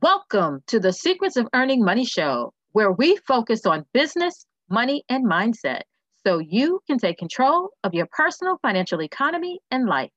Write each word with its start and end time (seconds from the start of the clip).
Welcome 0.00 0.62
to 0.68 0.78
the 0.78 0.92
Secrets 0.92 1.36
of 1.36 1.48
Earning 1.52 1.84
Money 1.84 2.04
show, 2.04 2.54
where 2.70 2.92
we 2.92 3.16
focus 3.26 3.66
on 3.66 3.84
business, 3.92 4.46
money, 4.70 5.02
and 5.08 5.26
mindset 5.26 5.80
so 6.24 6.38
you 6.38 6.80
can 6.86 6.98
take 6.98 7.18
control 7.18 7.70
of 7.82 7.94
your 7.94 8.06
personal 8.12 8.58
financial 8.62 9.02
economy 9.02 9.58
and 9.72 9.88
life. 9.88 10.12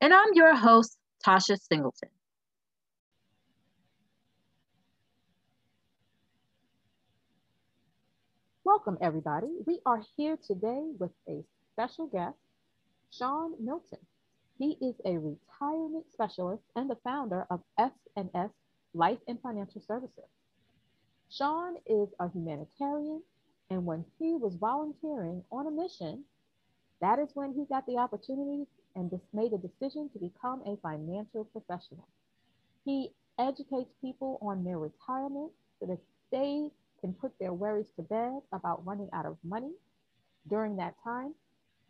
And 0.00 0.14
I'm 0.14 0.32
your 0.32 0.56
host, 0.56 0.96
Tasha 1.26 1.58
Singleton. 1.60 2.08
Welcome, 8.64 8.96
everybody. 9.02 9.48
We 9.66 9.80
are 9.84 10.00
here 10.16 10.38
today 10.42 10.84
with 10.98 11.12
a 11.28 11.44
special 11.74 12.06
guest, 12.06 12.38
Shawn 13.10 13.52
Milton. 13.62 13.98
He 14.58 14.78
is 14.80 14.94
a 15.04 15.18
retirement 15.18 16.06
specialist 16.10 16.62
and 16.74 16.88
the 16.88 16.96
founder 17.04 17.46
of 17.50 17.60
S&S 17.78 18.48
Life 18.94 19.18
and 19.28 19.40
Financial 19.40 19.80
Services. 19.80 20.28
Shawn 21.30 21.76
is 21.86 22.08
a 22.20 22.28
humanitarian, 22.30 23.22
and 23.70 23.86
when 23.86 24.04
he 24.18 24.34
was 24.34 24.54
volunteering 24.56 25.42
on 25.50 25.66
a 25.66 25.70
mission, 25.70 26.24
that 27.00 27.18
is 27.18 27.30
when 27.34 27.54
he 27.54 27.64
got 27.64 27.86
the 27.86 27.96
opportunity 27.96 28.66
and 28.94 29.10
made 29.32 29.52
a 29.52 29.58
decision 29.58 30.10
to 30.10 30.18
become 30.18 30.62
a 30.66 30.76
financial 30.82 31.44
professional. 31.46 32.06
He 32.84 33.12
educates 33.38 33.90
people 34.00 34.38
on 34.42 34.62
their 34.62 34.78
retirement 34.78 35.52
so 35.80 35.86
that 35.86 35.98
they 36.30 36.70
can 37.00 37.14
put 37.14 37.32
their 37.38 37.52
worries 37.52 37.90
to 37.96 38.02
bed 38.02 38.40
about 38.52 38.84
running 38.86 39.08
out 39.12 39.26
of 39.26 39.36
money 39.42 39.72
during 40.48 40.76
that 40.76 40.94
time. 41.02 41.34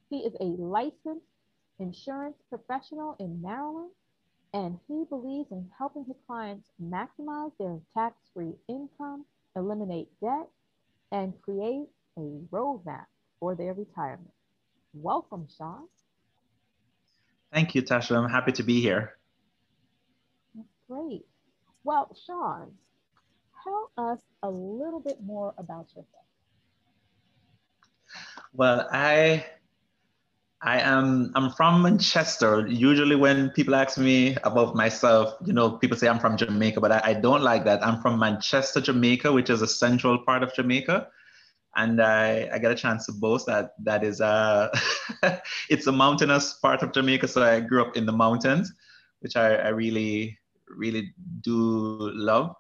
He 0.09 0.19
is 0.19 0.35
a 0.41 0.45
licensed 0.45 1.27
insurance 1.79 2.37
professional 2.49 3.17
in 3.19 3.43
Maryland 3.43 3.91
and 4.55 4.79
he 4.87 5.05
believes 5.09 5.51
in 5.51 5.69
helping 5.79 6.05
his 6.05 6.17
clients 6.27 6.69
maximize 6.83 7.53
their 7.59 7.79
tax 7.95 8.17
free 8.35 8.53
income, 8.69 9.25
eliminate 9.57 10.09
debt, 10.21 10.49
and 11.11 11.33
create 11.43 11.87
a 12.19 12.39
roadmap 12.51 13.07
for 13.41 13.55
their 13.55 13.75
retirement. 13.75 14.33
Welcome, 14.95 15.49
Shawn. 15.57 15.89
Thank 17.53 17.75
you, 17.75 17.83
Tasha. 17.83 18.17
I'm 18.17 18.31
happy 18.31 18.53
to 18.53 18.63
be 18.63 18.81
here. 18.81 19.17
That's 20.55 20.69
great. 20.89 21.25
Well, 21.85 22.15
Shawn, 22.27 22.73
tell 23.65 23.91
us 23.97 24.21
a 24.43 24.51
little 24.51 25.01
bit 25.01 25.23
more 25.23 25.55
about 25.59 25.89
yourself. 25.91 26.07
Well, 28.53 28.87
I 28.93 29.47
I 30.65 30.79
am 30.79 31.33
I'm 31.35 31.51
from 31.51 31.83
Manchester. 31.83 32.67
Usually 32.69 33.17
when 33.17 33.51
people 33.51 33.75
ask 33.75 33.99
me 33.99 34.37
about 34.45 34.77
myself, 34.77 35.35
you 35.45 35.53
know, 35.53 35.73
people 35.73 35.97
say 35.97 36.09
I'm 36.09 36.21
from 36.21 36.37
Jamaica, 36.37 36.81
but 36.81 36.93
I, 36.93 37.01
I, 37.03 37.15
don't 37.15 37.43
like 37.43 37.65
that. 37.65 37.85
I'm 37.85 38.01
from 38.01 38.21
Manchester, 38.21 38.81
Jamaica, 38.81 39.33
which 39.33 39.51
is 39.51 39.61
a 39.61 39.67
central 39.67 40.19
part 40.25 40.45
of 40.45 40.55
Jamaica. 40.55 41.09
And 41.75 42.01
I, 42.01 42.49
I 42.53 42.59
get 42.59 42.71
a 42.71 42.77
chance 42.77 43.07
to 43.07 43.13
boast 43.13 43.47
that 43.47 43.73
that 43.83 44.05
is 44.05 44.21
a 44.21 44.71
it's 45.69 45.89
a 45.89 45.93
mountainous 45.93 46.55
part 46.55 46.83
of 46.83 46.93
Jamaica. 46.93 47.27
So 47.27 47.43
I 47.43 47.59
grew 47.59 47.83
up 47.83 47.97
in 47.97 48.07
the 48.07 48.13
mountains, 48.13 48.73
which 49.19 49.35
I, 49.35 49.57
I 49.57 49.69
really, 49.69 50.39
really 50.69 51.13
do 51.41 52.13
love. 52.15 52.55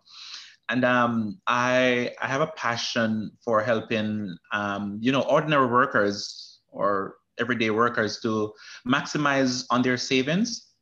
And 0.69 0.84
um, 0.84 1.39
I 1.47 2.14
I 2.20 2.27
have 2.27 2.41
a 2.41 2.48
passion 2.48 3.31
for 3.44 3.62
helping 3.62 4.37
um, 4.53 4.98
you 5.00 5.12
know, 5.12 5.22
ordinary 5.22 5.66
workers 5.66 6.59
or 6.69 7.16
everyday 7.42 7.70
workers 7.70 8.20
to 8.20 8.52
maximize 8.86 9.64
on 9.70 9.82
their 9.82 9.98
savings 9.98 10.72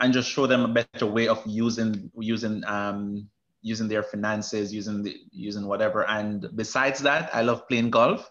and 0.00 0.12
just 0.12 0.28
show 0.28 0.46
them 0.46 0.64
a 0.64 0.68
better 0.68 1.06
way 1.06 1.28
of 1.28 1.40
using 1.46 2.10
using 2.18 2.64
um, 2.64 3.28
using 3.62 3.88
their 3.88 4.02
finances, 4.02 4.72
using 4.72 5.02
the, 5.02 5.16
using 5.32 5.66
whatever. 5.66 6.08
And 6.08 6.46
besides 6.54 7.00
that, 7.00 7.30
I 7.34 7.42
love 7.42 7.66
playing 7.68 7.90
golf. 7.90 8.28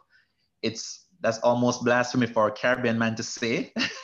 It's 0.62 1.06
that's 1.22 1.40
almost 1.40 1.84
blasphemy 1.84 2.28
for 2.28 2.48
a 2.48 2.52
Caribbean 2.52 2.98
man 2.98 3.16
to 3.16 3.24
say, 3.24 3.74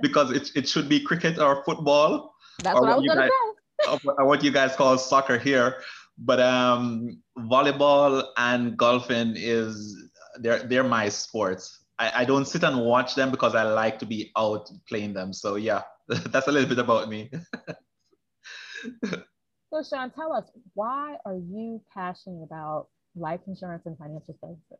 because 0.00 0.30
it, 0.32 0.50
it 0.54 0.68
should 0.68 0.88
be 0.88 1.00
cricket 1.00 1.38
or 1.38 1.62
football. 1.64 2.34
That's 2.62 2.76
or 2.76 2.82
what, 2.82 2.88
what 2.88 2.92
I 2.92 2.96
was 2.96 3.06
gonna 3.06 3.28
guys, 3.86 4.00
say. 4.02 4.24
what 4.24 4.44
you 4.44 4.50
guys 4.50 4.76
call 4.76 4.98
soccer 4.98 5.38
here, 5.38 5.76
but 6.18 6.40
um, 6.40 7.18
volleyball 7.38 8.24
and 8.36 8.76
golfing 8.76 9.34
is 9.36 10.09
they're 10.40 10.62
they're 10.64 10.84
my 10.84 11.08
sports. 11.08 11.84
I, 11.98 12.22
I 12.22 12.24
don't 12.24 12.46
sit 12.46 12.64
and 12.64 12.80
watch 12.80 13.14
them 13.14 13.30
because 13.30 13.54
I 13.54 13.62
like 13.64 13.98
to 14.00 14.06
be 14.06 14.32
out 14.36 14.70
playing 14.88 15.14
them. 15.14 15.32
So 15.32 15.56
yeah, 15.56 15.82
that's 16.08 16.48
a 16.48 16.52
little 16.52 16.68
bit 16.68 16.78
about 16.78 17.08
me. 17.08 17.30
so 19.04 19.82
Shawn, 19.82 20.10
tell 20.10 20.32
us 20.32 20.50
why 20.74 21.16
are 21.24 21.36
you 21.36 21.80
passionate 21.92 22.42
about 22.42 22.88
life 23.14 23.40
insurance 23.46 23.84
and 23.86 23.96
financial 23.98 24.34
services? 24.40 24.78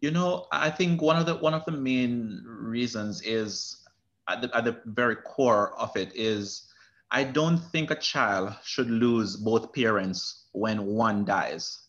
You 0.00 0.10
know, 0.10 0.46
I 0.52 0.70
think 0.70 1.00
one 1.00 1.16
of 1.16 1.26
the 1.26 1.36
one 1.36 1.54
of 1.54 1.64
the 1.64 1.72
main 1.72 2.42
reasons 2.46 3.22
is 3.22 3.82
at 4.28 4.42
the, 4.42 4.56
at 4.56 4.64
the 4.64 4.80
very 4.86 5.16
core 5.16 5.78
of 5.78 5.96
it 5.96 6.12
is 6.14 6.68
I 7.10 7.24
don't 7.24 7.58
think 7.58 7.90
a 7.90 7.96
child 7.96 8.54
should 8.64 8.90
lose 8.90 9.36
both 9.36 9.72
parents 9.72 10.48
when 10.52 10.84
one 10.86 11.24
dies. 11.24 11.86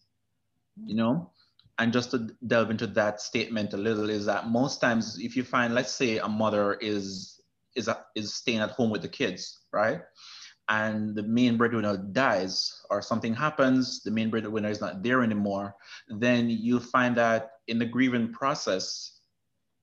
You 0.85 0.95
know, 0.95 1.31
and 1.77 1.91
just 1.91 2.11
to 2.11 2.29
delve 2.47 2.69
into 2.69 2.87
that 2.87 3.19
statement 3.21 3.73
a 3.73 3.77
little 3.77 4.09
is 4.09 4.25
that 4.25 4.47
most 4.47 4.79
times 4.79 5.17
if 5.19 5.35
you 5.35 5.43
find 5.43 5.73
let's 5.73 5.91
say 5.91 6.17
a 6.17 6.27
mother 6.27 6.73
is 6.81 7.41
is 7.75 7.87
a, 7.87 8.05
is 8.15 8.33
staying 8.33 8.59
at 8.59 8.71
home 8.71 8.89
with 8.89 9.01
the 9.01 9.07
kids 9.07 9.61
right? 9.73 10.01
And 10.67 11.15
the 11.15 11.21
main 11.21 11.57
breadwinner 11.57 11.95
dies 11.97 12.81
or 12.89 13.01
something 13.01 13.35
happens 13.35 14.01
the 14.03 14.11
main 14.11 14.29
breadwinner 14.31 14.69
is 14.69 14.81
not 14.81 15.03
there 15.03 15.21
anymore 15.21 15.75
then 16.07 16.49
you 16.49 16.79
find 16.79 17.15
that 17.17 17.51
in 17.67 17.77
the 17.77 17.85
grieving 17.85 18.31
process 18.31 19.19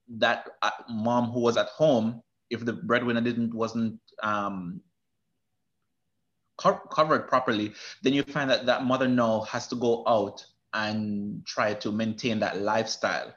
that 0.09 0.49
uh, 0.63 0.71
mom 0.89 1.31
who 1.31 1.41
was 1.41 1.57
at 1.57 1.69
home 1.69 2.23
if 2.51 2.65
the 2.65 2.73
breadwinner 2.73 3.21
didn't 3.21 3.55
wasn't 3.55 3.99
um, 4.23 4.81
co- 6.57 6.83
covered 6.91 7.29
properly 7.29 7.73
then 8.03 8.13
you 8.13 8.23
find 8.25 8.51
that 8.51 8.67
that 8.67 8.85
mother 8.85 9.09
now 9.09 9.43
has 9.43 9.69
to 9.69 9.77
go 9.77 10.03
out 10.07 10.45
and 10.75 11.45
try 11.47 11.75
to 11.75 11.93
maintain 11.93 12.39
that 12.39 12.61
lifestyle 12.61 13.33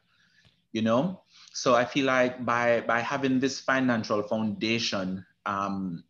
you 0.72 0.82
know 0.82 1.22
so 1.54 1.76
i 1.76 1.86
feel 1.86 2.06
like 2.06 2.46
by 2.46 2.82
by 2.82 3.00
having 3.00 3.40
this 3.40 3.60
financial 3.60 4.22
foundation 4.24 5.26
um, 5.46 6.04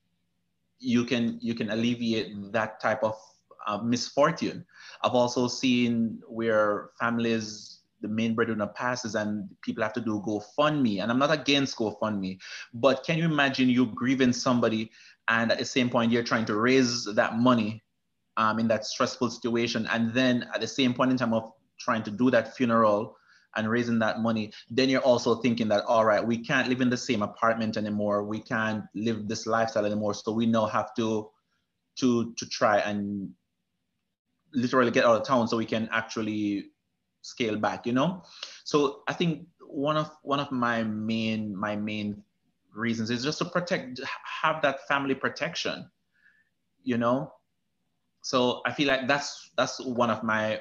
you 0.80 1.04
can 1.04 1.38
you 1.42 1.54
can 1.54 1.70
alleviate 1.72 2.34
that 2.52 2.80
type 2.80 3.04
of 3.04 3.16
uh, 3.68 3.78
misfortune 3.78 4.66
i've 5.04 5.14
also 5.14 5.48
seen 5.48 6.22
where 6.28 6.90
families 7.00 7.76
the 8.02 8.14
main 8.14 8.36
breadwinner 8.36 8.68
passes 8.68 9.16
and 9.16 9.50
people 9.62 9.82
have 9.82 9.94
to 9.94 10.02
do 10.02 10.22
GoFundMe. 10.26 11.02
And 11.02 11.12
I'm 11.12 11.18
not 11.18 11.32
against 11.32 11.78
GoFundMe, 11.78 12.40
but 12.74 13.04
can 13.04 13.18
you 13.18 13.26
imagine 13.26 13.70
you 13.70 13.88
grieving 13.88 14.34
somebody 14.34 14.92
and 15.28 15.52
at 15.52 15.58
the 15.58 15.66
same 15.66 15.90
point 15.90 16.12
you're 16.12 16.24
trying 16.24 16.46
to 16.46 16.56
raise 16.56 17.06
that 17.06 17.38
money 17.38 17.84
um, 18.38 18.60
in 18.60 18.68
that 18.68 18.86
stressful 18.86 19.30
situation. 19.30 19.88
And 19.92 20.14
then 20.14 20.50
at 20.54 20.62
the 20.62 20.68
same 20.68 20.94
point 20.94 21.12
in 21.12 21.18
time 21.18 21.34
of 21.34 21.52
trying 21.80 22.04
to 22.04 22.12
do 22.12 22.32
that 22.32 22.56
funeral 22.56 23.18
and 23.56 23.70
raising 23.70 24.00
that 24.00 24.20
money, 24.20 24.52
then 24.70 24.90
you're 24.90 25.02
also 25.02 25.36
thinking 25.36 25.70
that, 25.70 25.84
all 25.86 26.04
right, 26.06 26.26
we 26.26 26.38
can't 26.38 26.68
live 26.68 26.82
in 26.82 26.90
the 26.90 26.98
same 26.98 27.22
apartment 27.22 27.78
anymore. 27.78 28.24
We 28.24 28.40
can't 28.40 28.84
live 28.94 29.28
this 29.28 29.48
lifestyle 29.48 29.86
anymore. 29.86 30.14
So 30.14 30.34
we 30.34 30.46
now 30.46 30.66
have 30.66 30.94
to, 30.96 31.30
to, 31.98 32.34
to 32.34 32.46
try 32.50 32.80
and 32.80 33.32
literally 34.54 34.92
get 34.92 35.06
out 35.06 35.22
of 35.22 35.28
town 35.28 35.48
so 35.48 35.58
we 35.58 35.66
can 35.66 35.88
actually 35.92 36.72
scale 37.22 37.56
back, 37.56 37.86
you 37.86 37.94
know? 37.94 38.24
So 38.66 39.04
I 39.08 39.14
think 39.14 39.48
one 39.62 39.96
of, 39.96 40.12
one 40.24 40.40
of 40.40 40.52
my 40.52 40.84
main, 40.84 41.56
my 41.56 41.76
main 41.78 42.24
reasons 42.74 43.10
is 43.10 43.24
just 43.24 43.38
to 43.38 43.46
protect, 43.46 44.02
have 44.42 44.62
that 44.64 44.86
family 44.88 45.16
protection, 45.16 45.90
you 46.84 46.98
know? 46.98 47.32
So 48.26 48.62
i 48.66 48.72
feel 48.72 48.88
like 48.88 49.08
that's 49.08 49.52
that's 49.56 49.80
one 49.86 50.10
of 50.10 50.24
my 50.24 50.60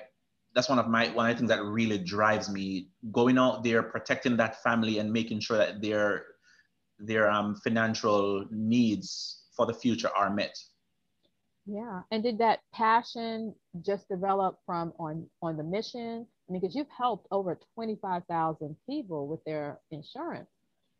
that's 0.54 0.68
one 0.68 0.78
of 0.78 0.88
my 0.88 1.08
one 1.08 1.28
of 1.28 1.34
the 1.34 1.38
things 1.38 1.48
that 1.48 1.62
really 1.62 1.98
drives 1.98 2.48
me 2.48 2.88
going 3.10 3.38
out 3.38 3.64
there 3.64 3.82
protecting 3.82 4.36
that 4.36 4.62
family 4.62 4.98
and 4.98 5.12
making 5.12 5.40
sure 5.40 5.58
that 5.58 5.82
their 5.82 6.26
their 6.98 7.30
um, 7.30 7.56
financial 7.56 8.46
needs 8.50 9.42
for 9.56 9.66
the 9.66 9.74
future 9.74 10.10
are 10.16 10.30
met. 10.30 10.56
Yeah. 11.66 12.02
And 12.10 12.22
did 12.22 12.38
that 12.38 12.60
passion 12.72 13.54
just 13.84 14.08
develop 14.08 14.58
from 14.64 14.92
on 14.98 15.26
on 15.42 15.56
the 15.56 15.64
mission? 15.64 16.26
I 16.48 16.52
mean, 16.52 16.60
because 16.60 16.76
you've 16.76 16.86
helped 16.96 17.26
over 17.30 17.58
25,000 17.74 18.76
people 18.88 19.26
with 19.26 19.42
their 19.44 19.80
insurance. 19.90 20.50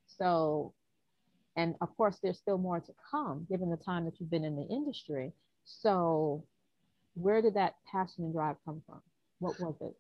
So 0.07 0.75
and 1.57 1.77
of 1.81 1.97
course 1.97 2.19
there's 2.23 2.39
still 2.39 2.59
more 2.59 2.81
to 2.81 2.93
come 3.09 3.47
given 3.49 3.71
the 3.71 3.77
time 3.77 4.05
that 4.07 4.15
you've 4.19 4.31
been 4.31 4.45
in 4.45 4.57
the 4.57 4.67
industry. 4.75 5.33
So 5.65 6.45
where 7.15 7.43
did 7.43 7.55
that 7.55 7.77
passion 7.91 8.25
and 8.25 8.33
drive 8.33 8.57
come 8.65 8.83
from? 8.87 9.01
What 9.39 9.59
was 9.61 9.75
it? 9.81 9.97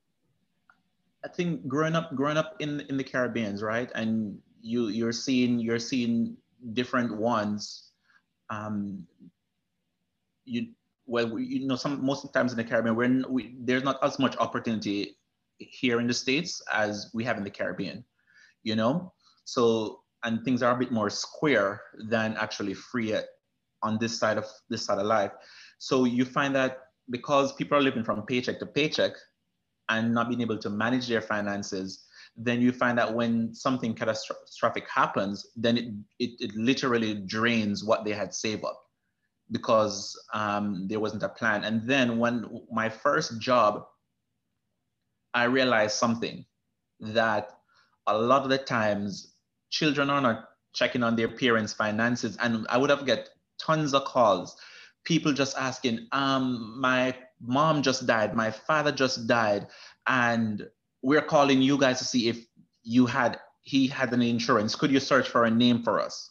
I 1.25 1.29
think 1.29 1.67
growing 1.67 1.95
up, 1.95 2.15
growing 2.15 2.37
up 2.37 2.57
in 2.61 2.81
in 2.89 2.97
the 2.97 3.05
Caribbean, 3.05 3.57
right, 3.57 3.91
and 3.95 4.39
you 4.61 4.89
you're 4.89 5.13
seeing 5.13 5.59
you're 5.59 5.79
seeing 5.79 6.37
different 6.73 7.17
ones. 7.17 7.91
Um, 8.51 9.07
you 10.45 10.69
well, 11.07 11.29
we, 11.29 11.45
you 11.45 11.67
know, 11.67 11.77
some 11.77 12.05
most 12.05 12.25
of 12.25 12.33
the 12.33 12.39
times 12.39 12.53
in 12.53 12.59
the 12.59 12.65
Caribbean, 12.65 12.97
we're, 12.97 13.29
we, 13.29 13.55
there's 13.61 13.85
not 13.85 14.03
as 14.03 14.19
much 14.19 14.37
opportunity 14.39 15.17
here 15.59 16.01
in 16.01 16.07
the 16.07 16.15
States 16.15 16.63
as 16.73 17.11
we 17.13 17.25
have 17.25 17.37
in 17.37 17.45
the 17.45 17.51
Caribbean, 17.51 18.05
you 18.63 18.75
know? 18.75 19.13
So, 19.45 20.01
and 20.23 20.43
things 20.45 20.63
are 20.63 20.75
a 20.75 20.79
bit 20.79 20.91
more 20.91 21.11
square 21.11 21.83
than 22.09 22.37
actually 22.39 22.75
free 22.75 23.15
on 23.83 23.99
this 23.99 24.19
side 24.19 24.39
of 24.39 24.47
this 24.71 24.85
side 24.85 24.99
of 24.99 25.07
life. 25.07 25.33
So 25.79 26.05
you 26.05 26.25
find 26.25 26.57
that 26.57 26.84
because 27.11 27.53
people 27.55 27.77
are 27.79 27.83
living 27.83 28.05
from 28.05 28.23
paycheck 28.23 28.59
to 28.61 28.67
paycheck 28.67 29.13
and 29.89 30.13
not 30.13 30.29
being 30.29 30.41
able 30.41 30.59
to 30.59 30.71
manage 30.71 31.09
their 31.09 31.21
finances, 31.21 32.05
then 32.37 32.61
you 32.61 32.73
find 32.73 32.99
that 32.99 33.15
when 33.15 33.55
something 33.55 33.95
catastrophic 33.95 34.89
happens, 34.89 35.47
then 35.57 35.77
it, 35.77 35.85
it, 36.19 36.31
it 36.41 36.57
literally 36.57 37.15
drains 37.15 37.85
what 37.85 38.05
they 38.05 38.13
had 38.13 38.35
saved 38.35 38.65
up 38.65 38.81
because 39.51 40.19
um, 40.33 40.89
there 40.89 41.01
wasn't 41.01 41.23
a 41.23 41.29
plan. 41.29 41.65
And 41.65 41.87
then 41.87 42.19
when 42.19 42.63
my 42.73 42.89
first 42.89 43.41
job, 43.41 43.87
I 45.35 45.45
realized 45.45 45.97
something 45.97 46.45
that 47.01 47.51
a 48.07 48.17
lot 48.17 48.43
of 48.43 48.49
the 48.49 48.59
times 48.59 49.35
children 49.71 50.11
are 50.11 50.21
not 50.21 50.49
checking 50.73 51.03
on 51.03 51.17
their 51.17 51.29
parents' 51.29 51.73
finances. 51.73 52.37
And 52.41 52.67
I 52.69 52.79
would 52.79 52.91
have 52.91 53.07
get 53.07 53.31
tons 53.61 53.95
of 53.95 54.05
calls, 54.05 54.57
people 55.05 55.33
just 55.33 55.57
asking, 55.57 56.07
um, 56.13 56.81
my 56.81 57.15
mom 57.41 57.83
just 57.83 58.07
died, 58.07 58.35
my 58.35 58.51
father 58.51 58.93
just 58.93 59.27
died, 59.27 59.67
and 60.07 60.67
we're 61.03 61.23
calling 61.23 61.63
you 61.63 61.79
guys 61.79 61.99
to 61.99 62.05
see 62.05 62.29
if 62.29 62.47
you 62.83 63.07
had 63.07 63.39
he 63.63 63.87
had 63.87 64.13
an 64.13 64.23
insurance. 64.23 64.75
Could 64.75 64.91
you 64.91 65.01
search 65.01 65.29
for 65.29 65.45
a 65.45 65.51
name 65.51 65.83
for 65.83 66.01
us? 66.01 66.31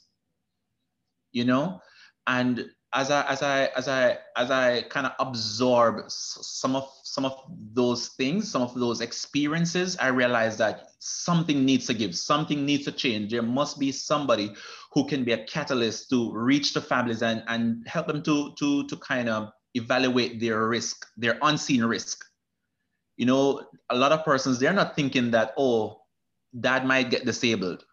You 1.32 1.46
know, 1.46 1.82
and 2.28 2.70
as 2.94 3.10
I 3.10 3.26
as 3.26 3.42
I 3.42 3.66
as 3.76 3.88
I 3.88 4.18
as 4.38 4.52
I 4.52 4.84
kind 4.84 5.08
of 5.08 5.14
absorb 5.20 6.04
some 6.08 6.76
of 6.76 6.88
some 7.04 7.26
of 7.26 7.44
those 7.74 8.10
things, 8.10 8.50
some 8.52 8.62
of 8.62 8.76
those 8.76 9.02
experiences, 9.02 9.98
I 9.98 10.08
realize 10.08 10.58
that 10.58 10.90
something 11.00 11.66
needs 11.66 11.88
to 11.88 11.94
give, 11.94 12.16
something 12.16 12.66
needs 12.66 12.86
to 12.86 12.92
change. 12.92 13.32
There 13.32 13.42
must 13.42 13.80
be 13.80 13.92
somebody 13.92 14.54
who 14.92 15.08
can 15.08 15.24
be 15.24 15.32
a 15.32 15.44
catalyst 15.46 16.10
to 16.12 16.32
reach 16.34 16.74
the 16.74 16.82
families 16.82 17.24
and, 17.24 17.44
and 17.48 17.86
help 17.88 18.08
them 18.08 18.22
to 18.24 18.54
to 18.60 18.88
to 18.88 18.98
kind 18.98 19.28
of 19.28 19.52
evaluate 19.74 20.40
their 20.40 20.68
risk, 20.68 21.08
their 21.18 21.40
unseen 21.42 21.84
risk. 21.84 22.24
You 23.18 23.26
know, 23.26 23.68
a 23.90 23.96
lot 23.96 24.12
of 24.12 24.24
persons 24.24 24.60
they're 24.60 24.72
not 24.74 24.96
thinking 24.96 25.32
that 25.32 25.54
oh, 25.58 26.02
dad 26.60 26.86
might 26.86 27.10
get 27.10 27.26
disabled. 27.26 27.86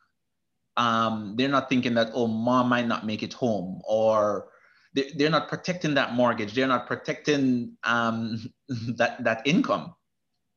Um, 0.76 1.35
they're 1.37 1.49
not 1.49 1.70
thinking 1.70 1.94
that 1.94 2.11
oh, 2.12 2.26
mom 2.26 2.69
might 2.69 2.87
not 2.87 3.06
make 3.06 3.23
it 3.23 3.32
home 3.32 3.81
or 3.85 4.50
they're 4.94 5.31
not 5.31 5.48
protecting 5.48 5.94
that 5.94 6.14
mortgage. 6.14 6.54
They're 6.54 6.66
not 6.66 6.87
protecting 6.87 7.76
um, 7.84 8.52
that 8.96 9.22
that 9.25 9.42
income 9.46 9.94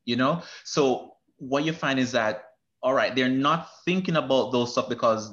you 0.04 0.16
know? 0.16 0.42
So 0.64 1.12
what 1.38 1.64
you 1.64 1.72
find 1.72 1.98
is 1.98 2.12
that 2.12 2.44
all 2.82 2.94
right 2.94 3.14
they're 3.14 3.28
not 3.28 3.68
thinking 3.84 4.16
about 4.16 4.52
those 4.52 4.72
stuff 4.72 4.88
because 4.88 5.32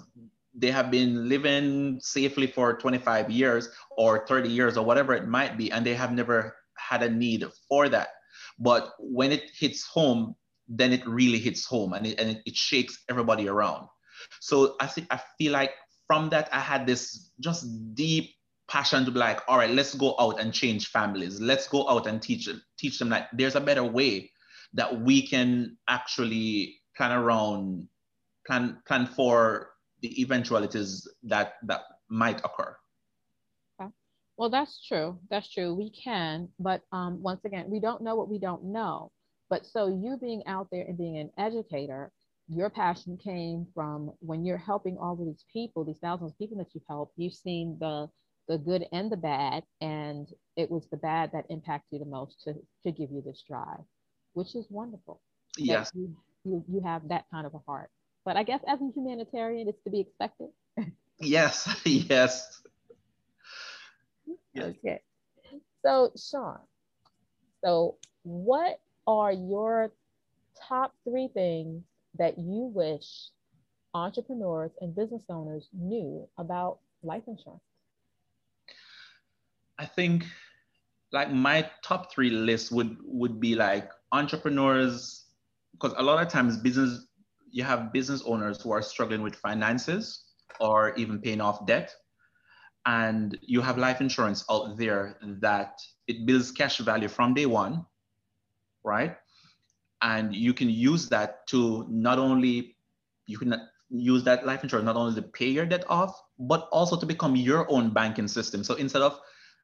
they 0.53 0.71
have 0.71 0.89
been 0.89 1.29
living 1.29 1.99
safely 2.01 2.47
for 2.47 2.77
25 2.77 3.29
years 3.29 3.69
or 3.97 4.25
30 4.27 4.49
years 4.49 4.77
or 4.77 4.85
whatever 4.85 5.13
it 5.13 5.27
might 5.27 5.57
be 5.57 5.71
and 5.71 5.85
they 5.85 5.93
have 5.93 6.11
never 6.11 6.55
had 6.77 7.03
a 7.03 7.09
need 7.09 7.45
for 7.69 7.87
that. 7.89 8.09
But 8.57 8.91
when 8.99 9.31
it 9.31 9.51
hits 9.57 9.85
home 9.85 10.35
then 10.67 10.93
it 10.93 11.05
really 11.05 11.39
hits 11.39 11.65
home 11.65 11.93
and 11.93 12.07
it, 12.07 12.19
and 12.19 12.29
it, 12.29 12.41
it 12.45 12.55
shakes 12.55 13.03
everybody 13.09 13.47
around. 13.47 13.87
So 14.39 14.75
i 14.79 14.87
think 14.87 15.07
i 15.11 15.19
feel 15.37 15.51
like 15.51 15.73
from 16.07 16.29
that 16.29 16.49
i 16.53 16.59
had 16.59 16.85
this 16.85 17.31
just 17.39 17.65
deep 17.93 18.31
passion 18.71 19.03
to 19.03 19.11
be 19.11 19.19
like, 19.19 19.41
all 19.49 19.57
right, 19.57 19.69
let's 19.69 19.93
go 19.93 20.15
out 20.17 20.39
and 20.39 20.53
change 20.53 20.87
families. 20.87 21.41
Let's 21.41 21.67
go 21.67 21.87
out 21.89 22.07
and 22.07 22.21
teach 22.21 22.47
teach 22.77 22.99
them 22.99 23.09
that 23.09 23.27
there's 23.33 23.55
a 23.55 23.59
better 23.59 23.83
way 23.83 24.31
that 24.73 25.01
we 25.01 25.27
can 25.27 25.77
actually 25.89 26.79
plan 26.95 27.11
around, 27.11 27.87
plan 28.47 28.81
plan 28.87 29.07
for 29.07 29.71
the 30.01 30.21
eventualities 30.21 31.07
that 31.23 31.53
that 31.63 31.81
might 32.09 32.39
occur. 32.39 32.75
Well, 34.37 34.49
that's 34.49 34.83
true. 34.87 35.19
That's 35.29 35.53
true. 35.53 35.75
We 35.75 35.91
can, 35.91 36.49
but 36.57 36.81
um, 36.91 37.21
once 37.21 37.45
again, 37.45 37.69
we 37.69 37.79
don't 37.79 38.01
know 38.01 38.15
what 38.15 38.27
we 38.27 38.39
don't 38.39 38.63
know. 38.63 39.11
But 39.51 39.67
so 39.67 39.85
you 39.85 40.17
being 40.19 40.41
out 40.47 40.67
there 40.71 40.85
and 40.87 40.97
being 40.97 41.17
an 41.19 41.29
educator, 41.37 42.11
your 42.47 42.71
passion 42.71 43.17
came 43.17 43.67
from 43.75 44.11
when 44.19 44.43
you're 44.43 44.57
helping 44.57 44.97
all 44.97 45.13
of 45.13 45.19
these 45.19 45.45
people, 45.53 45.85
these 45.85 45.99
thousands 46.01 46.31
of 46.31 46.39
people 46.39 46.57
that 46.57 46.73
you've 46.73 46.89
helped, 46.89 47.13
you've 47.17 47.35
seen 47.35 47.77
the 47.79 48.09
the 48.51 48.57
good 48.57 48.85
and 48.91 49.09
the 49.09 49.15
bad, 49.15 49.63
and 49.79 50.27
it 50.57 50.69
was 50.69 50.85
the 50.91 50.97
bad 50.97 51.31
that 51.31 51.45
impacted 51.49 51.87
you 51.93 51.99
the 51.99 52.05
most 52.05 52.41
to, 52.43 52.53
to 52.83 52.91
give 52.91 53.09
you 53.09 53.23
this 53.25 53.45
drive, 53.47 53.79
which 54.33 54.55
is 54.55 54.65
wonderful. 54.69 55.21
Yes. 55.57 55.89
You, 55.95 56.13
you, 56.43 56.63
you 56.67 56.81
have 56.81 57.07
that 57.07 57.23
kind 57.31 57.47
of 57.47 57.53
a 57.53 57.59
heart. 57.59 57.89
But 58.25 58.35
I 58.35 58.43
guess 58.43 58.59
as 58.67 58.81
a 58.81 58.91
humanitarian, 58.93 59.69
it's 59.69 59.81
to 59.85 59.89
be 59.89 60.01
expected. 60.01 60.49
yes, 61.19 61.69
yes. 61.85 62.61
Okay. 64.59 65.01
So, 65.81 66.11
Shawn, 66.17 66.59
so 67.63 67.95
what 68.23 68.81
are 69.07 69.31
your 69.31 69.93
top 70.67 70.93
three 71.05 71.29
things 71.33 71.83
that 72.19 72.37
you 72.37 72.69
wish 72.75 73.29
entrepreneurs 73.93 74.71
and 74.81 74.93
business 74.93 75.23
owners 75.29 75.69
knew 75.73 76.27
about 76.37 76.79
life 77.01 77.23
insurance? 77.27 77.61
I 79.81 79.85
think 79.85 80.25
like 81.11 81.31
my 81.31 81.67
top 81.83 82.13
three 82.13 82.29
list 82.29 82.71
would 82.71 82.97
would 83.03 83.39
be 83.39 83.55
like 83.55 83.89
entrepreneurs 84.11 85.25
because 85.73 85.93
a 85.97 86.03
lot 86.03 86.23
of 86.23 86.31
times 86.31 86.57
business 86.57 87.07
you 87.49 87.63
have 87.63 87.91
business 87.91 88.21
owners 88.25 88.61
who 88.61 88.71
are 88.71 88.81
struggling 88.81 89.23
with 89.23 89.35
finances 89.35 90.25
or 90.59 90.93
even 90.95 91.19
paying 91.19 91.41
off 91.41 91.65
debt. 91.65 91.91
And 92.85 93.37
you 93.41 93.61
have 93.61 93.77
life 93.77 94.01
insurance 94.01 94.45
out 94.49 94.77
there 94.77 95.17
that 95.41 95.79
it 96.07 96.25
builds 96.25 96.51
cash 96.51 96.77
value 96.77 97.07
from 97.07 97.33
day 97.33 97.47
one 97.47 97.85
right? 98.83 99.15
And 100.01 100.33
you 100.35 100.53
can 100.53 100.69
use 100.69 101.09
that 101.09 101.45
to 101.47 101.85
not 101.89 102.17
only 102.17 102.75
you 103.27 103.37
can 103.37 103.55
use 103.89 104.23
that 104.23 104.45
life 104.45 104.63
insurance 104.63 104.85
not 104.85 104.95
only 104.95 105.15
to 105.15 105.21
pay 105.21 105.49
your 105.49 105.65
debt 105.65 105.83
off 105.89 106.19
but 106.39 106.67
also 106.71 106.97
to 106.99 107.05
become 107.05 107.35
your 107.35 107.69
own 107.69 107.91
banking 107.91 108.27
system. 108.27 108.63
So 108.63 108.75
instead 108.75 109.01
of 109.01 109.19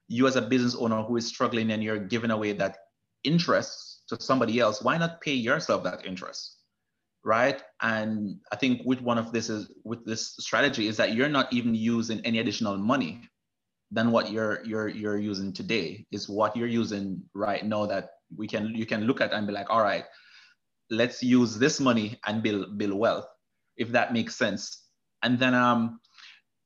you 0.07 0.27
as 0.27 0.35
a 0.35 0.41
business 0.41 0.75
owner 0.75 1.01
who 1.03 1.17
is 1.17 1.27
struggling 1.27 1.71
and 1.71 1.83
you're 1.83 1.99
giving 1.99 2.31
away 2.31 2.53
that 2.53 2.77
interest 3.23 4.03
to 4.09 4.19
somebody 4.21 4.59
else, 4.59 4.81
why 4.81 4.97
not 4.97 5.21
pay 5.21 5.33
yourself 5.33 5.83
that 5.83 6.05
interest? 6.05 6.55
Right. 7.23 7.61
And 7.81 8.37
I 8.51 8.55
think 8.55 8.81
with 8.85 9.01
one 9.01 9.17
of 9.17 9.33
this 9.33 9.49
is 9.49 9.71
with 9.83 10.05
this 10.05 10.35
strategy 10.39 10.87
is 10.87 10.95
that 10.97 11.13
you're 11.13 11.27
not 11.27 11.51
even 11.51 11.75
using 11.75 12.21
any 12.23 12.39
additional 12.39 12.77
money 12.77 13.21
than 13.91 14.11
what 14.11 14.31
you're 14.31 14.63
you're 14.63 14.87
you're 14.87 15.17
using 15.17 15.51
today 15.51 16.05
is 16.11 16.29
what 16.29 16.55
you're 16.55 16.67
using 16.67 17.21
right 17.33 17.65
now 17.65 17.85
that 17.85 18.11
we 18.35 18.47
can 18.47 18.67
you 18.75 18.85
can 18.85 19.03
look 19.05 19.19
at 19.19 19.33
and 19.33 19.47
be 19.47 19.53
like, 19.53 19.69
all 19.69 19.81
right, 19.81 20.05
let's 20.89 21.21
use 21.21 21.57
this 21.57 21.79
money 21.79 22.17
and 22.27 22.43
build 22.43 22.77
build 22.77 22.93
wealth, 22.93 23.27
if 23.75 23.89
that 23.91 24.13
makes 24.13 24.35
sense. 24.35 24.83
And 25.23 25.37
then 25.37 25.53
um 25.53 25.99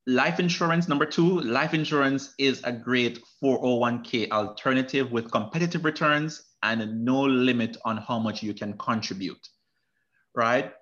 Life 0.07 0.39
insurance, 0.39 0.87
number 0.87 1.05
two, 1.05 1.41
life 1.41 1.75
insurance 1.75 2.33
is 2.39 2.61
a 2.63 2.71
great 2.71 3.19
401k 3.43 4.31
alternative 4.31 5.11
with 5.11 5.29
competitive 5.29 5.85
returns 5.85 6.43
and 6.63 7.05
no 7.05 7.21
limit 7.21 7.77
on 7.85 7.97
how 7.97 8.17
much 8.17 8.41
you 8.41 8.53
can 8.53 8.73
contribute, 8.77 9.47
right? 10.33 10.73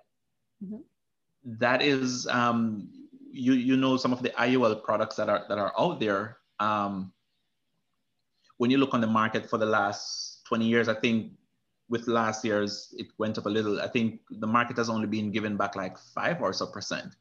Mm-hmm. 0.64 0.78
That 1.58 1.82
is, 1.82 2.26
um, 2.28 2.88
you, 3.30 3.52
you 3.52 3.76
know, 3.76 3.98
some 3.98 4.12
of 4.12 4.22
the 4.22 4.30
IUL 4.30 4.82
products 4.82 5.16
that 5.16 5.28
are, 5.28 5.44
that 5.48 5.58
are 5.58 5.74
out 5.78 6.00
there. 6.00 6.38
Um, 6.58 7.12
when 8.56 8.70
you 8.70 8.78
look 8.78 8.94
on 8.94 9.00
the 9.02 9.06
market 9.06 9.48
for 9.48 9.58
the 9.58 9.66
last 9.66 10.46
20 10.46 10.66
years, 10.66 10.88
I 10.88 10.94
think 10.94 11.32
with 11.90 12.06
last 12.08 12.44
year's, 12.44 12.94
it 12.96 13.08
went 13.18 13.36
up 13.36 13.46
a 13.46 13.50
little. 13.50 13.80
I 13.80 13.88
think 13.88 14.20
the 14.30 14.46
market 14.46 14.76
has 14.78 14.88
only 14.88 15.06
been 15.06 15.30
given 15.30 15.56
back 15.56 15.76
like 15.76 15.98
five 15.98 16.40
or 16.40 16.52
so 16.52 16.66
percent 16.66 17.16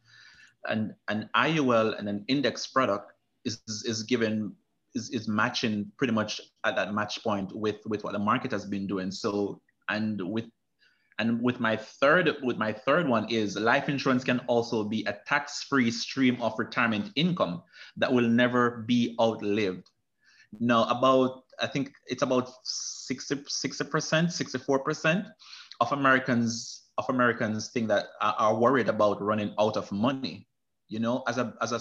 an, 0.67 0.95
an 1.07 1.29
IUL 1.35 1.97
and 1.97 2.09
an 2.09 2.25
index 2.27 2.67
product 2.67 3.13
is, 3.45 3.61
is 3.85 4.03
given 4.03 4.53
is, 4.95 5.09
is 5.11 5.27
matching 5.27 5.91
pretty 5.97 6.13
much 6.13 6.41
at 6.65 6.75
that 6.75 6.93
match 6.93 7.23
point 7.23 7.55
with 7.55 7.77
with 7.85 8.03
what 8.03 8.13
the 8.13 8.19
market 8.19 8.51
has 8.51 8.65
been 8.65 8.87
doing. 8.87 9.11
So 9.11 9.61
and 9.89 10.21
with 10.21 10.45
and 11.19 11.41
with 11.41 11.59
my 11.59 11.75
third 11.75 12.37
with 12.43 12.57
my 12.57 12.73
third 12.73 13.07
one 13.07 13.29
is 13.29 13.55
life 13.55 13.89
insurance 13.89 14.23
can 14.23 14.39
also 14.47 14.83
be 14.83 15.03
a 15.05 15.17
tax-free 15.27 15.91
stream 15.91 16.41
of 16.41 16.57
retirement 16.57 17.11
income 17.15 17.61
that 17.97 18.11
will 18.11 18.27
never 18.27 18.83
be 18.87 19.15
outlived. 19.19 19.89
Now 20.59 20.85
about 20.85 21.43
i 21.61 21.67
think 21.67 21.91
it's 22.07 22.23
about 22.23 22.49
60 22.63 23.83
percent 23.91 24.31
64 24.31 24.79
percent 24.79 25.25
of 25.81 25.91
americans 25.91 26.85
of 26.97 27.09
americans 27.09 27.69
think 27.69 27.89
that 27.89 28.05
are 28.21 28.55
worried 28.55 28.87
about 28.87 29.21
running 29.21 29.53
out 29.59 29.77
of 29.77 29.91
money 29.91 30.47
you 30.89 30.99
know 30.99 31.23
as 31.27 31.37
a 31.37 31.53
as 31.61 31.71
a 31.71 31.79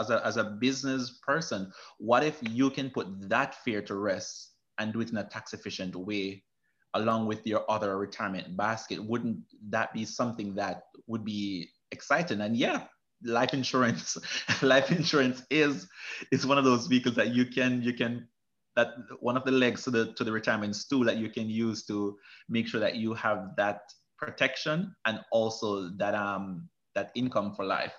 as 0.00 0.10
a 0.10 0.26
as 0.26 0.36
a 0.36 0.44
business 0.44 1.20
person 1.22 1.70
what 1.98 2.24
if 2.24 2.38
you 2.42 2.70
can 2.70 2.90
put 2.90 3.06
that 3.28 3.54
fear 3.54 3.80
to 3.82 3.94
rest 3.94 4.52
and 4.78 4.92
do 4.92 5.00
it 5.00 5.10
in 5.10 5.16
a 5.18 5.24
tax 5.24 5.52
efficient 5.54 5.94
way 5.94 6.42
along 6.94 7.26
with 7.26 7.46
your 7.46 7.70
other 7.70 7.98
retirement 7.98 8.56
basket? 8.56 9.02
Wouldn't 9.02 9.38
that 9.68 9.92
be 9.92 10.04
something 10.04 10.54
that 10.54 10.84
would 11.06 11.24
be 11.24 11.68
exciting? 11.92 12.40
And 12.40 12.56
yeah 12.56 12.84
life 13.24 13.54
insurance 13.54 14.18
life 14.62 14.92
insurance 14.92 15.42
is 15.50 15.88
is 16.32 16.46
one 16.46 16.58
of 16.58 16.64
those 16.64 16.86
vehicles 16.86 17.14
that 17.14 17.34
you 17.34 17.46
can 17.46 17.82
you 17.82 17.94
can 17.94 18.28
that 18.76 18.88
one 19.20 19.38
of 19.38 19.44
the 19.44 19.50
legs 19.50 19.84
to 19.84 19.90
the 19.90 20.12
to 20.12 20.22
the 20.22 20.30
retirement 20.30 20.76
stool 20.76 21.02
that 21.02 21.16
you 21.16 21.30
can 21.30 21.48
use 21.48 21.82
to 21.86 22.14
make 22.50 22.68
sure 22.68 22.78
that 22.78 22.96
you 22.96 23.14
have 23.14 23.56
that 23.56 23.80
protection 24.18 24.94
and 25.06 25.18
also 25.32 25.88
that 25.96 26.14
um 26.14 26.68
that 26.94 27.10
income 27.14 27.54
for 27.54 27.64
life 27.64 27.94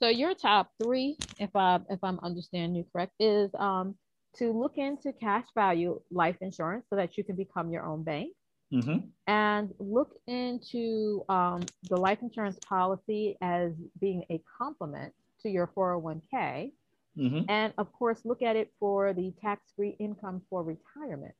so 0.00 0.08
your 0.08 0.34
top 0.34 0.70
three 0.82 1.16
if 1.38 1.54
i 1.54 1.78
if 1.88 1.98
i'm 2.02 2.18
understanding 2.22 2.74
you 2.74 2.84
correct 2.92 3.12
is 3.20 3.50
um 3.58 3.94
to 4.36 4.52
look 4.52 4.78
into 4.78 5.12
cash 5.12 5.46
value 5.54 6.00
life 6.10 6.36
insurance 6.40 6.84
so 6.88 6.96
that 6.96 7.16
you 7.16 7.24
can 7.24 7.36
become 7.36 7.70
your 7.70 7.84
own 7.84 8.02
bank 8.02 8.32
mm-hmm. 8.72 8.98
and 9.26 9.74
look 9.78 10.14
into 10.26 11.24
um, 11.28 11.62
the 11.88 11.96
life 11.96 12.18
insurance 12.22 12.58
policy 12.66 13.36
as 13.40 13.72
being 14.00 14.24
a 14.30 14.40
complement 14.58 15.12
to 15.42 15.48
your 15.48 15.66
401k. 15.68 16.72
Mm-hmm. 17.18 17.40
And 17.48 17.72
of 17.76 17.92
course, 17.92 18.20
look 18.24 18.42
at 18.42 18.56
it 18.56 18.72
for 18.78 19.12
the 19.12 19.32
tax 19.40 19.62
free 19.76 19.96
income 19.98 20.42
for 20.48 20.62
retirement. 20.62 21.34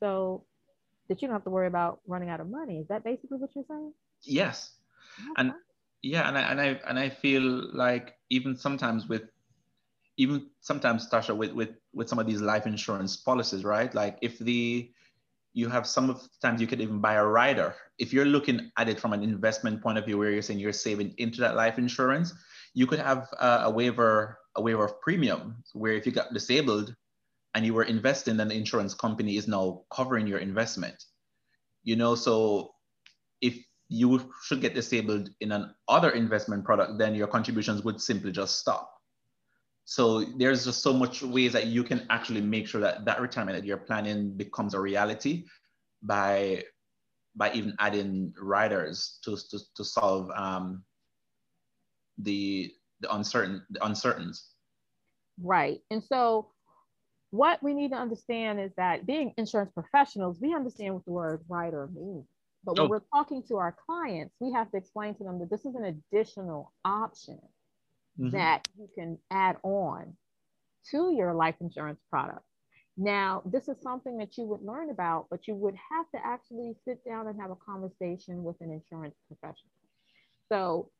So 0.00 0.44
that 1.08 1.20
you 1.22 1.28
don't 1.28 1.34
have 1.34 1.44
to 1.44 1.50
worry 1.50 1.66
about 1.66 2.00
running 2.06 2.30
out 2.30 2.40
of 2.40 2.48
money. 2.48 2.78
Is 2.78 2.88
that 2.88 3.04
basically 3.04 3.38
what 3.38 3.50
you're 3.54 3.64
saying? 3.68 3.92
Yes. 4.22 4.72
Okay. 5.20 5.32
And 5.36 5.52
yeah, 6.04 6.28
and 6.28 6.36
I, 6.36 6.42
and 6.42 6.60
I 6.60 6.80
and 6.86 6.98
I 6.98 7.08
feel 7.08 7.74
like 7.74 8.14
even 8.28 8.56
sometimes 8.56 9.08
with 9.08 9.22
even 10.18 10.50
sometimes 10.60 11.08
Tasha 11.08 11.34
with 11.34 11.52
with 11.52 11.70
with 11.94 12.08
some 12.10 12.18
of 12.18 12.26
these 12.26 12.42
life 12.42 12.66
insurance 12.66 13.16
policies, 13.16 13.64
right? 13.64 13.92
Like 13.94 14.18
if 14.20 14.38
the 14.38 14.90
you 15.54 15.68
have 15.68 15.86
some 15.86 16.10
of 16.10 16.20
the 16.22 16.28
times 16.42 16.60
you 16.60 16.66
could 16.66 16.80
even 16.80 17.00
buy 17.00 17.14
a 17.14 17.24
rider. 17.24 17.74
If 17.98 18.12
you're 18.12 18.26
looking 18.26 18.70
at 18.76 18.88
it 18.88 19.00
from 19.00 19.12
an 19.12 19.22
investment 19.22 19.82
point 19.82 19.96
of 19.96 20.04
view, 20.04 20.18
where 20.18 20.30
you're 20.30 20.42
saying 20.42 20.58
you're 20.58 20.72
saving 20.72 21.14
into 21.16 21.40
that 21.40 21.54
life 21.56 21.78
insurance, 21.78 22.34
you 22.74 22.86
could 22.86 22.98
have 22.98 23.28
a, 23.40 23.62
a 23.64 23.70
waiver 23.70 24.38
a 24.56 24.60
waiver 24.60 24.84
of 24.84 25.00
premium, 25.00 25.56
where 25.72 25.94
if 25.94 26.04
you 26.04 26.12
got 26.12 26.34
disabled 26.34 26.94
and 27.54 27.64
you 27.64 27.72
were 27.72 27.84
investing, 27.84 28.36
then 28.36 28.48
the 28.48 28.54
insurance 28.54 28.92
company 28.92 29.36
is 29.36 29.48
now 29.48 29.84
covering 29.90 30.26
your 30.26 30.38
investment. 30.38 31.02
You 31.82 31.96
know, 31.96 32.14
so 32.14 32.74
if 33.40 33.56
you 33.88 34.30
should 34.42 34.60
get 34.60 34.74
disabled 34.74 35.30
in 35.40 35.52
an 35.52 35.74
other 35.88 36.10
investment 36.10 36.64
product, 36.64 36.98
then 36.98 37.14
your 37.14 37.26
contributions 37.26 37.82
would 37.82 38.00
simply 38.00 38.32
just 38.32 38.58
stop. 38.58 38.90
So 39.84 40.24
there's 40.38 40.64
just 40.64 40.82
so 40.82 40.92
much 40.92 41.22
ways 41.22 41.52
that 41.52 41.66
you 41.66 41.84
can 41.84 42.06
actually 42.08 42.40
make 42.40 42.66
sure 42.66 42.80
that 42.80 43.04
that 43.04 43.20
retirement 43.20 43.58
that 43.58 43.66
you're 43.66 43.76
planning 43.76 44.30
becomes 44.36 44.74
a 44.74 44.80
reality 44.80 45.44
by 46.02 46.64
by 47.36 47.52
even 47.52 47.74
adding 47.80 48.32
riders 48.40 49.18
to, 49.24 49.36
to, 49.50 49.58
to 49.74 49.84
solve 49.84 50.30
um, 50.30 50.84
the 52.18 52.72
the 53.00 53.14
uncertain 53.14 53.62
the 53.70 53.84
uncertainties. 53.84 54.50
Right. 55.42 55.80
And 55.90 56.02
so 56.02 56.48
what 57.30 57.62
we 57.62 57.74
need 57.74 57.90
to 57.90 57.96
understand 57.96 58.60
is 58.60 58.70
that 58.76 59.06
being 59.06 59.34
insurance 59.36 59.72
professionals, 59.72 60.38
we 60.40 60.54
understand 60.54 60.94
what 60.94 61.04
the 61.04 61.10
word 61.10 61.44
rider 61.48 61.88
means. 61.92 62.26
But 62.64 62.78
when 62.78 62.86
oh. 62.86 62.88
we're 62.88 63.02
talking 63.12 63.42
to 63.48 63.56
our 63.56 63.76
clients, 63.86 64.34
we 64.40 64.52
have 64.52 64.70
to 64.70 64.76
explain 64.76 65.14
to 65.16 65.24
them 65.24 65.38
that 65.40 65.50
this 65.50 65.64
is 65.64 65.74
an 65.74 65.84
additional 65.84 66.72
option 66.84 67.38
mm-hmm. 68.18 68.30
that 68.30 68.66
you 68.78 68.88
can 68.94 69.18
add 69.30 69.56
on 69.62 70.16
to 70.90 71.12
your 71.12 71.34
life 71.34 71.56
insurance 71.60 72.00
product. 72.10 72.44
Now, 72.96 73.42
this 73.44 73.68
is 73.68 73.76
something 73.82 74.18
that 74.18 74.38
you 74.38 74.44
would 74.44 74.62
learn 74.62 74.90
about, 74.90 75.26
but 75.30 75.48
you 75.48 75.54
would 75.54 75.74
have 75.90 76.08
to 76.14 76.24
actually 76.24 76.74
sit 76.84 77.04
down 77.04 77.26
and 77.26 77.40
have 77.40 77.50
a 77.50 77.56
conversation 77.56 78.44
with 78.44 78.56
an 78.60 78.70
insurance 78.70 79.16
professional. 79.26 79.72
So, 80.48 80.90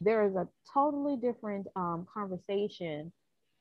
there 0.00 0.26
is 0.26 0.34
a 0.34 0.48
totally 0.72 1.16
different 1.16 1.66
um, 1.76 2.06
conversation 2.12 3.12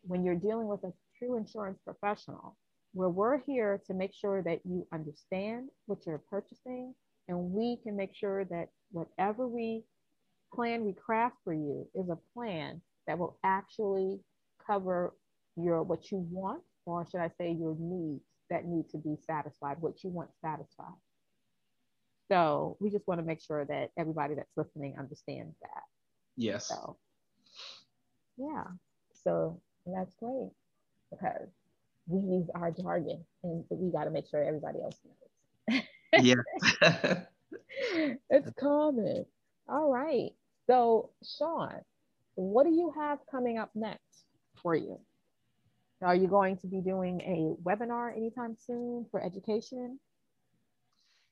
when 0.03 0.24
you're 0.24 0.36
dealing 0.36 0.67
with 0.67 0.84
a 0.84 0.93
true 1.17 1.38
insurance 1.38 1.77
professional, 1.84 2.58
where 2.93 3.10
we're 3.10 3.39
here 3.39 3.81
to 3.86 3.93
make 3.93 4.13
sure 4.13 4.41
that 4.41 4.62
you 4.63 4.88
understand 4.93 5.69
what 5.86 6.00
you're 6.05 6.24
purchasing, 6.29 6.96
and 7.29 7.51
we 7.53 7.77
can 7.83 7.95
make 7.95 8.13
sure 8.13 8.43
that 8.45 8.69
whatever 8.91 9.48
we 9.48 9.83
plan 10.53 10.83
we 10.83 10.93
craft 10.93 11.36
for 11.43 11.53
you 11.53 11.88
is 11.93 12.09
a 12.09 12.17
plan 12.33 12.81
that 13.07 13.17
will 13.17 13.38
actually 13.45 14.19
cover 14.65 15.13
your 15.55 15.83
what 15.83 16.12
you 16.12 16.27
want, 16.31 16.63
or 16.86 17.05
should 17.09 17.21
I 17.21 17.29
say 17.38 17.51
your 17.51 17.75
needs 17.79 18.24
that 18.50 18.65
need 18.65 18.89
to 18.89 18.98
be 18.98 19.15
satisfied, 19.25 19.77
what 19.79 20.03
you 20.03 20.09
want 20.09 20.29
satisfied. 20.41 20.98
So 22.31 22.77
we 22.79 22.89
just 22.89 23.07
want 23.07 23.19
to 23.19 23.25
make 23.25 23.41
sure 23.41 23.63
that 23.65 23.91
everybody 23.98 24.33
that's 24.36 24.57
listening 24.57 24.95
understands 25.00 25.55
that. 25.62 25.83
Yes. 26.36 26.67
So 26.67 26.98
yeah. 28.38 28.63
So 29.24 29.62
that's 29.86 30.15
great 30.15 30.50
because 31.12 31.50
we 32.07 32.19
use 32.38 32.50
our 32.55 32.71
jargon 32.71 33.24
and 33.43 33.63
we 33.69 33.91
got 33.91 34.05
to 34.05 34.12
make 34.12 34.27
sure 34.27 34.43
everybody 34.43 34.79
else 34.81 34.98
knows. 35.05 35.28
Yeah. 36.15 36.35
it's 38.29 38.49
common. 38.59 39.25
All 39.67 39.91
right. 39.91 40.31
So, 40.67 41.11
Shawn, 41.23 41.81
what 42.35 42.65
do 42.65 42.71
you 42.71 42.93
have 42.95 43.19
coming 43.29 43.57
up 43.57 43.71
next 43.75 44.25
for 44.61 44.75
you? 44.75 44.99
Are 46.01 46.15
you 46.15 46.27
going 46.27 46.57
to 46.57 46.67
be 46.67 46.79
doing 46.79 47.21
a 47.21 47.55
webinar 47.67 48.15
anytime 48.15 48.55
soon 48.55 49.05
for 49.11 49.21
education? 49.21 49.99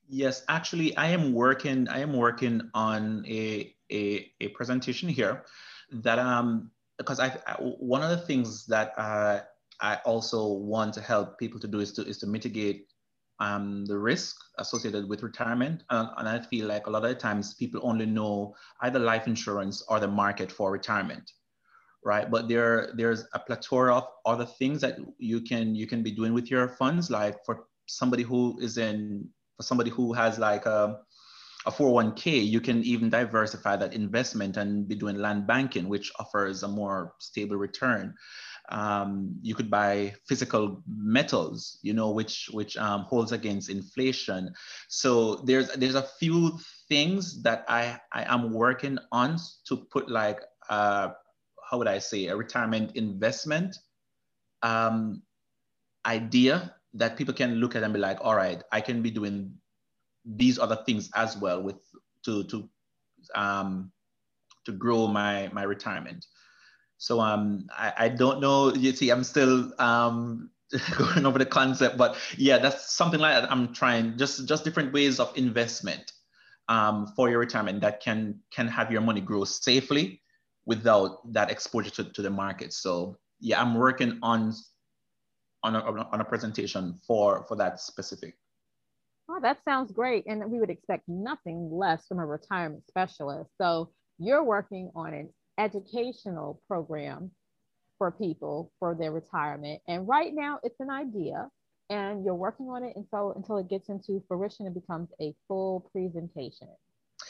Yes, 0.08 0.44
actually, 0.48 0.96
I 0.96 1.08
am 1.08 1.32
working. 1.32 1.88
I 1.88 2.00
am 2.00 2.14
working 2.14 2.62
on 2.74 3.24
a 3.26 3.74
a, 3.90 4.30
a 4.40 4.48
presentation 4.48 5.08
here 5.08 5.44
that 5.90 6.18
um 6.18 6.70
because 6.98 7.20
I, 7.20 7.38
I 7.46 7.54
one 7.60 8.02
of 8.02 8.10
the 8.10 8.18
things 8.18 8.66
that 8.66 8.92
uh, 8.98 9.40
I 9.80 9.96
also 10.04 10.46
want 10.48 10.94
to 10.94 11.00
help 11.00 11.38
people 11.38 11.60
to 11.60 11.68
do 11.68 11.80
is 11.80 11.92
to 11.92 12.06
is 12.06 12.18
to 12.18 12.26
mitigate 12.26 12.88
um, 13.40 13.84
the 13.86 13.98
risk 13.98 14.36
associated 14.58 15.08
with 15.08 15.22
retirement. 15.22 15.84
Uh, 15.90 16.08
and 16.18 16.28
I 16.28 16.40
feel 16.40 16.66
like 16.66 16.86
a 16.86 16.90
lot 16.90 17.04
of 17.04 17.18
times 17.18 17.54
people 17.54 17.80
only 17.82 18.06
know 18.06 18.54
either 18.82 18.98
life 18.98 19.26
insurance 19.26 19.82
or 19.88 20.00
the 20.00 20.08
market 20.08 20.50
for 20.50 20.72
retirement, 20.72 21.32
right? 22.04 22.30
But 22.30 22.48
there, 22.48 22.92
there's 22.96 23.24
a 23.34 23.38
plethora 23.38 23.94
of 23.96 24.08
other 24.26 24.46
things 24.46 24.80
that 24.80 24.98
you 25.18 25.40
can 25.40 25.74
you 25.74 25.86
can 25.86 26.02
be 26.02 26.10
doing 26.10 26.34
with 26.34 26.50
your 26.50 26.68
funds. 26.68 27.10
Like 27.10 27.44
for 27.44 27.66
somebody 27.86 28.22
who 28.22 28.58
is 28.60 28.78
in, 28.78 29.28
for 29.56 29.62
somebody 29.62 29.90
who 29.90 30.12
has 30.12 30.38
like 30.38 30.66
a, 30.66 31.00
a 31.66 31.70
401k, 31.70 32.44
you 32.46 32.60
can 32.60 32.82
even 32.82 33.10
diversify 33.10 33.76
that 33.76 33.94
investment 33.94 34.56
and 34.56 34.88
be 34.88 34.94
doing 34.94 35.16
land 35.16 35.46
banking, 35.46 35.88
which 35.88 36.10
offers 36.18 36.62
a 36.62 36.68
more 36.68 37.14
stable 37.18 37.56
return 37.56 38.14
um, 38.70 39.34
you 39.42 39.54
could 39.54 39.70
buy 39.70 40.14
physical 40.26 40.82
metals, 40.86 41.78
you 41.82 41.94
know, 41.94 42.10
which 42.10 42.48
which 42.52 42.76
um, 42.76 43.02
holds 43.02 43.32
against 43.32 43.70
inflation. 43.70 44.52
So 44.88 45.36
there's 45.36 45.70
there's 45.70 45.94
a 45.94 46.02
few 46.02 46.58
things 46.88 47.42
that 47.42 47.64
I 47.68 47.98
I 48.12 48.24
am 48.32 48.52
working 48.52 48.98
on 49.12 49.38
to 49.68 49.76
put 49.90 50.10
like 50.10 50.40
uh, 50.68 51.10
how 51.70 51.78
would 51.78 51.88
I 51.88 51.98
say 51.98 52.26
a 52.26 52.36
retirement 52.36 52.96
investment 52.96 53.76
um, 54.62 55.22
idea 56.06 56.74
that 56.94 57.16
people 57.16 57.34
can 57.34 57.56
look 57.56 57.76
at 57.76 57.82
and 57.82 57.92
be 57.92 58.00
like, 58.00 58.18
all 58.20 58.34
right, 58.34 58.62
I 58.72 58.80
can 58.80 59.02
be 59.02 59.10
doing 59.10 59.52
these 60.24 60.58
other 60.58 60.78
things 60.86 61.10
as 61.14 61.36
well 61.36 61.62
with 61.62 61.76
to 62.24 62.44
to 62.44 62.68
um, 63.34 63.92
to 64.64 64.72
grow 64.72 65.06
my 65.06 65.48
my 65.52 65.62
retirement. 65.62 66.26
So 66.98 67.20
um, 67.20 67.66
I, 67.72 67.92
I 67.96 68.08
don't 68.08 68.40
know. 68.40 68.74
You 68.74 68.92
see, 68.92 69.10
I'm 69.10 69.24
still 69.24 69.72
um, 69.80 70.50
going 70.98 71.24
over 71.24 71.38
the 71.38 71.46
concept, 71.46 71.96
but 71.96 72.16
yeah, 72.36 72.58
that's 72.58 72.92
something 72.92 73.20
like 73.20 73.40
that. 73.40 73.50
I'm 73.50 73.72
trying 73.72 74.18
just 74.18 74.46
just 74.46 74.64
different 74.64 74.92
ways 74.92 75.20
of 75.20 75.32
investment 75.36 76.12
um, 76.68 77.06
for 77.16 77.30
your 77.30 77.38
retirement 77.38 77.80
that 77.80 78.00
can 78.00 78.40
can 78.50 78.68
have 78.68 78.90
your 78.90 79.00
money 79.00 79.20
grow 79.20 79.44
safely 79.44 80.20
without 80.66 81.32
that 81.32 81.50
exposure 81.50 81.90
to, 81.90 82.04
to 82.12 82.20
the 82.20 82.30
market. 82.30 82.72
So 82.72 83.16
yeah, 83.40 83.62
I'm 83.62 83.74
working 83.74 84.18
on 84.22 84.52
on 85.62 85.76
a, 85.76 85.80
on 85.80 86.20
a 86.20 86.24
presentation 86.24 86.98
for 87.06 87.44
for 87.48 87.56
that 87.56 87.80
specific. 87.80 88.36
Oh, 89.30 89.38
that 89.40 89.58
sounds 89.64 89.92
great. 89.92 90.24
And 90.26 90.50
we 90.50 90.58
would 90.58 90.70
expect 90.70 91.04
nothing 91.06 91.70
less 91.70 92.06
from 92.06 92.18
a 92.18 92.26
retirement 92.26 92.82
specialist. 92.88 93.50
So 93.60 93.90
you're 94.18 94.42
working 94.42 94.90
on 94.94 95.12
an 95.12 95.28
educational 95.58 96.62
program 96.68 97.30
for 97.98 98.10
people 98.10 98.72
for 98.78 98.94
their 98.94 99.12
retirement. 99.12 99.82
And 99.88 100.08
right 100.08 100.32
now 100.32 100.60
it's 100.62 100.80
an 100.80 100.90
idea 100.90 101.50
and 101.90 102.24
you're 102.24 102.34
working 102.34 102.66
on 102.66 102.84
it 102.84 102.94
until 102.96 103.32
until 103.32 103.58
it 103.58 103.68
gets 103.68 103.88
into 103.88 104.22
fruition 104.28 104.66
and 104.66 104.74
becomes 104.74 105.08
a 105.20 105.34
full 105.46 105.88
presentation, 105.92 106.68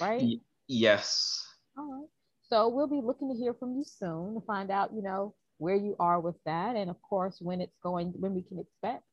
right? 0.00 0.22
Y- 0.22 0.40
yes. 0.66 1.46
All 1.76 1.90
right. 1.92 2.08
So 2.48 2.68
we'll 2.68 2.86
be 2.88 3.00
looking 3.02 3.28
to 3.28 3.34
hear 3.34 3.54
from 3.54 3.76
you 3.76 3.84
soon 3.84 4.34
to 4.34 4.40
find 4.46 4.70
out, 4.70 4.90
you 4.94 5.02
know, 5.02 5.34
where 5.58 5.76
you 5.76 5.96
are 6.00 6.20
with 6.20 6.36
that. 6.44 6.76
And 6.76 6.90
of 6.90 7.00
course, 7.02 7.38
when 7.40 7.60
it's 7.60 7.76
going, 7.82 8.12
when 8.18 8.34
we 8.34 8.42
can 8.42 8.58
expect 8.58 9.04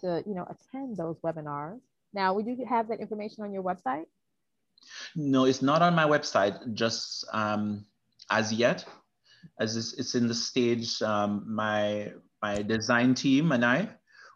to, 0.00 0.22
you 0.26 0.34
know, 0.34 0.46
attend 0.48 0.96
those 0.96 1.16
webinars. 1.24 1.80
Now, 2.12 2.34
would 2.34 2.46
you 2.46 2.64
have 2.68 2.88
that 2.88 3.00
information 3.00 3.44
on 3.44 3.52
your 3.52 3.62
website? 3.62 4.06
No, 5.14 5.44
it's 5.44 5.62
not 5.62 5.82
on 5.82 5.94
my 5.94 6.04
website 6.04 6.74
just 6.74 7.24
um, 7.32 7.84
as 8.30 8.52
yet, 8.52 8.84
as 9.58 9.76
it's, 9.76 10.14
in 10.14 10.26
the 10.26 10.34
stage. 10.34 11.02
Um, 11.02 11.44
my 11.46 12.12
my 12.42 12.62
design 12.62 13.14
team 13.14 13.52
and 13.52 13.64
I, 13.64 13.88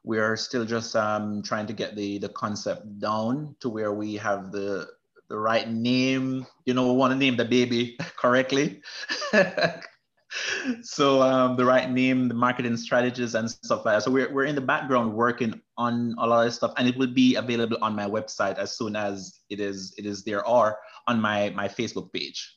we 0.05 0.19
are 0.19 0.37
still 0.37 0.65
just 0.65 0.95
um, 0.95 1.43
trying 1.43 1.67
to 1.67 1.73
get 1.73 1.97
the 1.97 2.19
the 2.19 2.29
concept 2.29 3.01
down 3.01 3.57
to 3.61 3.69
where 3.69 3.93
we 3.93 4.17
have 4.17 4.53
the 4.53 4.89
the 5.29 5.39
right 5.39 5.69
name. 5.71 6.47
You 6.67 6.75
know, 6.75 6.93
we 6.93 6.99
want 6.99 7.13
to 7.13 7.19
name 7.19 7.37
the 7.37 7.45
baby 7.45 7.97
correctly. 8.17 8.83
so 10.83 11.23
um, 11.23 11.57
the 11.57 11.65
right 11.65 11.91
name, 11.91 12.29
the 12.29 12.35
marketing 12.35 12.77
strategies 12.77 13.35
and 13.35 13.51
stuff 13.51 13.85
like 13.85 13.97
that. 13.97 14.03
So 14.03 14.11
we're, 14.11 14.33
we're 14.33 14.45
in 14.45 14.55
the 14.55 14.61
background 14.61 15.15
working 15.15 15.61
on 15.79 16.15
a 16.19 16.27
lot 16.27 16.47
of 16.47 16.53
stuff 16.53 16.73
and 16.77 16.89
it 16.89 16.97
will 16.97 17.13
be 17.13 17.37
available 17.37 17.79
on 17.83 17.95
my 17.95 18.07
website 18.07 18.59
as 18.59 18.77
soon 18.77 18.97
as 18.97 19.41
it 19.51 19.61
is 19.61 19.95
it 19.97 20.07
is 20.07 20.25
there 20.25 20.47
or 20.47 20.79
on 21.07 21.21
my, 21.21 21.51
my 21.51 21.69
Facebook 21.69 22.13
page. 22.13 22.57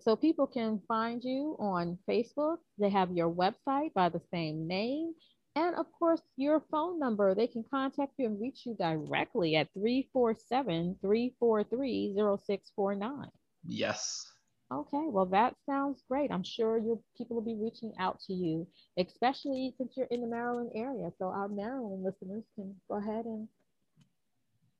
so 0.00 0.16
people 0.16 0.46
can 0.46 0.80
find 0.88 1.22
you 1.22 1.56
on 1.60 1.98
Facebook. 2.08 2.58
They 2.78 2.90
have 2.90 3.12
your 3.12 3.30
website 3.30 3.94
by 3.94 4.08
the 4.08 4.20
same 4.32 4.66
name. 4.66 5.14
And 5.54 5.76
of 5.76 5.86
course, 5.98 6.20
your 6.36 6.62
phone 6.70 6.98
number. 6.98 7.34
They 7.34 7.46
can 7.46 7.64
contact 7.70 8.12
you 8.18 8.26
and 8.26 8.40
reach 8.40 8.66
you 8.66 8.74
directly 8.74 9.56
at 9.56 9.72
347 9.74 10.96
343 11.00 12.14
0649. 12.16 13.28
Yes. 13.64 14.26
Okay, 14.70 15.04
well, 15.06 15.24
that 15.26 15.54
sounds 15.64 16.02
great. 16.08 16.30
I'm 16.30 16.42
sure 16.42 16.78
your 16.78 16.98
people 17.16 17.36
will 17.36 17.42
be 17.42 17.56
reaching 17.58 17.92
out 17.98 18.20
to 18.26 18.34
you, 18.34 18.66
especially 18.98 19.74
since 19.78 19.94
you're 19.96 20.06
in 20.10 20.20
the 20.20 20.26
Maryland 20.26 20.72
area. 20.74 21.10
So 21.18 21.26
our 21.26 21.48
Maryland 21.48 22.04
listeners 22.04 22.44
can 22.54 22.74
go 22.86 22.96
ahead 22.98 23.24
and 23.24 23.48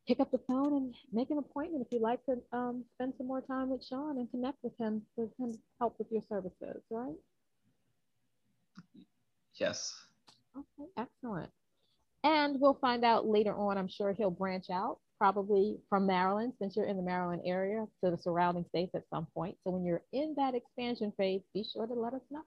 pick 0.07 0.21
up 0.21 0.31
the 0.31 0.41
phone 0.47 0.75
and 0.75 0.95
make 1.13 1.31
an 1.31 1.39
appointment 1.39 1.85
if 1.87 1.93
you'd 1.93 2.03
like 2.03 2.25
to 2.27 2.37
um, 2.53 2.85
spend 2.95 3.15
some 3.17 3.27
more 3.27 3.41
time 3.41 3.71
with 3.71 3.85
Shawn 3.85 4.19
and 4.19 4.31
connect 4.31 4.59
with 4.63 4.77
him 4.79 5.03
to 5.17 5.31
help 5.79 5.99
with 5.99 6.09
your 6.11 6.23
services, 6.29 6.83
right? 6.91 7.17
Yes. 9.55 9.95
Okay, 10.57 10.91
excellent. 10.99 11.51
And 12.25 12.61
we'll 12.61 12.79
find 12.81 13.05
out 13.05 13.27
later 13.27 13.55
on. 13.55 13.79
I'm 13.79 13.89
sure 13.89 14.13
he'll 14.13 14.31
branch 14.31 14.67
out, 14.71 14.99
probably 15.19 15.79
from 15.89 16.07
Maryland, 16.07 16.53
since 16.61 16.77
you're 16.77 16.87
in 16.87 16.97
the 16.97 17.03
Maryland 17.03 17.43
area, 17.45 17.87
to 18.05 18.11
the 18.11 18.19
surrounding 18.19 18.65
states 18.69 18.93
at 18.95 19.03
some 19.13 19.27
point. 19.35 19.57
So 19.65 19.71
when 19.71 19.85
you're 19.85 20.03
in 20.13 20.35
that 20.37 20.55
expansion 20.55 21.13
phase, 21.17 21.43
be 21.53 21.65
sure 21.65 21.87
to 21.87 21.95
let 21.95 22.15
us 22.15 22.23
know. 22.31 22.43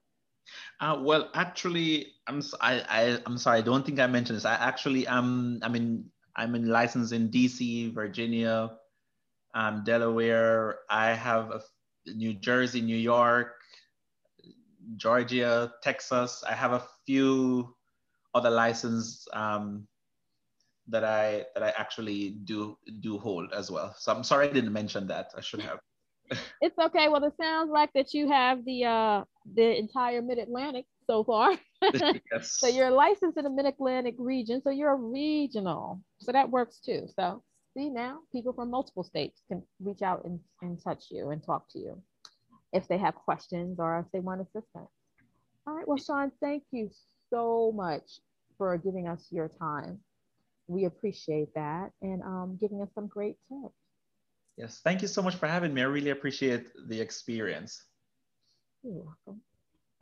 Uh, 0.80 0.98
well, 1.00 1.30
actually, 1.34 2.14
I'm 2.26 2.42
I, 2.60 2.82
I 2.88 3.18
I'm 3.26 3.38
sorry. 3.38 3.58
I 3.58 3.62
don't 3.62 3.86
think 3.86 4.00
I 4.00 4.06
mentioned 4.06 4.36
this. 4.36 4.44
I 4.44 4.54
actually 4.54 5.06
um 5.06 5.60
I'm 5.62 5.76
in 5.76 6.04
I'm 6.34 6.54
in 6.54 6.68
license 6.68 7.12
in 7.12 7.28
DC, 7.28 7.94
Virginia, 7.94 8.72
um, 9.54 9.84
Delaware. 9.84 10.78
I 10.90 11.12
have 11.12 11.50
a, 11.50 11.60
New 12.06 12.34
Jersey, 12.34 12.80
New 12.80 12.96
York, 12.96 13.54
Georgia, 14.96 15.72
Texas. 15.82 16.42
I 16.48 16.54
have 16.54 16.72
a 16.72 16.82
few 17.06 17.76
other 18.34 18.50
license 18.50 19.28
um, 19.32 19.86
that 20.92 21.04
I 21.04 21.44
that 21.54 21.62
I 21.62 21.70
actually 21.76 22.36
do 22.44 22.78
do 23.00 23.18
hold 23.18 23.52
as 23.52 23.70
well. 23.70 23.94
So 23.98 24.12
I'm 24.12 24.22
sorry 24.22 24.48
I 24.48 24.52
didn't 24.52 24.72
mention 24.72 25.06
that. 25.08 25.32
I 25.36 25.40
should 25.40 25.60
have. 25.60 25.80
it's 26.60 26.78
okay. 26.78 27.08
Well, 27.08 27.24
it 27.24 27.34
sounds 27.40 27.70
like 27.70 27.90
that 27.94 28.14
you 28.14 28.28
have 28.28 28.64
the 28.64 28.84
uh, 28.84 29.24
the 29.54 29.76
entire 29.76 30.22
Mid 30.22 30.38
Atlantic 30.38 30.86
so 31.06 31.24
far. 31.24 31.58
yes. 32.32 32.58
So 32.58 32.68
you're 32.68 32.90
licensed 32.90 33.38
in 33.38 33.44
the 33.44 33.50
Mid 33.50 33.66
Atlantic 33.66 34.14
region. 34.18 34.60
So 34.62 34.70
you're 34.70 34.92
a 34.92 34.96
regional. 34.96 36.00
So 36.20 36.30
that 36.32 36.50
works 36.50 36.78
too. 36.78 37.08
So 37.16 37.42
see 37.74 37.88
now 37.88 38.20
people 38.30 38.52
from 38.52 38.70
multiple 38.70 39.02
states 39.02 39.40
can 39.48 39.62
reach 39.80 40.02
out 40.02 40.24
and, 40.24 40.38
and 40.60 40.82
touch 40.82 41.06
you 41.10 41.30
and 41.30 41.42
talk 41.42 41.68
to 41.70 41.78
you 41.78 42.00
if 42.72 42.86
they 42.86 42.98
have 42.98 43.14
questions 43.14 43.78
or 43.78 43.98
if 43.98 44.06
they 44.12 44.20
want 44.20 44.40
assistance. 44.42 44.90
All 45.66 45.74
right. 45.74 45.86
Well, 45.88 45.98
Shawn, 45.98 46.32
thank 46.40 46.64
you 46.70 46.90
so 47.30 47.72
much 47.74 48.20
for 48.58 48.76
giving 48.76 49.08
us 49.08 49.26
your 49.30 49.48
time. 49.48 49.98
We 50.68 50.84
appreciate 50.84 51.54
that 51.54 51.90
and 52.00 52.22
um, 52.22 52.58
giving 52.60 52.80
us 52.82 52.88
some 52.94 53.06
great 53.06 53.36
tips. 53.48 53.74
Yes, 54.56 54.80
thank 54.84 55.02
you 55.02 55.08
so 55.08 55.22
much 55.22 55.34
for 55.34 55.46
having 55.46 55.72
me. 55.72 55.82
I 55.82 55.86
really 55.86 56.10
appreciate 56.10 56.66
the 56.88 57.00
experience. 57.00 57.84
You're 58.82 59.04
welcome 59.04 59.40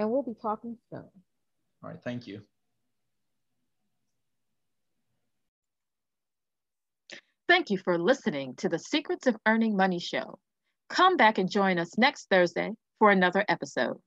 and 0.01 0.11
we'll 0.11 0.23
be 0.23 0.35
talking 0.41 0.79
soon. 0.91 1.05
All 1.83 1.91
right, 1.91 2.03
thank 2.03 2.27
you. 2.27 2.41
Thank 7.49 7.69
you 7.69 7.79
for 7.79 7.99
listening 7.99 8.55
to 8.57 8.69
the 8.69 8.79
Secrets 8.79 9.27
of 9.27 9.37
Earning 9.47 9.77
Money 9.77 9.99
show. 9.99 10.39
Come 10.89 11.17
back 11.17 11.37
and 11.37 11.51
join 11.51 11.79
us 11.79 11.99
next 11.99 12.29
Thursday 12.31 12.71
for 12.99 13.11
another 13.11 13.45
episode. 13.49 13.99